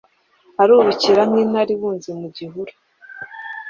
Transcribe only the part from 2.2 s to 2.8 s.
gihuru